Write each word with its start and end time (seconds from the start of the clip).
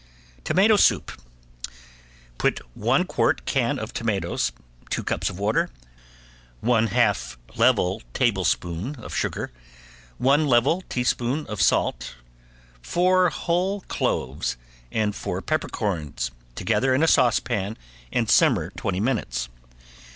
~TOMATO 0.45 0.77
SOUP~ 0.77 1.11
Put 2.39 2.59
one 2.73 3.05
quart 3.05 3.45
can 3.45 3.77
of 3.77 3.93
tomatoes, 3.93 4.51
two 4.89 5.03
cups 5.03 5.29
of 5.29 5.37
water, 5.37 5.69
one 6.59 6.87
half 6.87 7.37
level 7.55 8.01
tablespoon 8.11 8.95
of 8.95 9.13
sugar, 9.13 9.51
one 10.17 10.47
level 10.47 10.81
teaspoon 10.89 11.45
of 11.45 11.61
salt, 11.61 12.15
four 12.81 13.29
whole 13.29 13.81
cloves, 13.81 14.57
and 14.91 15.15
four 15.15 15.39
peppercorns 15.39 16.31
together 16.55 16.95
in 16.95 17.03
a 17.03 17.07
saucepan 17.07 17.77
and 18.11 18.27
simmer 18.27 18.71
twenty 18.71 18.99
minutes. 18.99 19.49